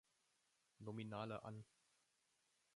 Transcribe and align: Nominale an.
Nominale 0.79 1.39
an. 1.43 1.63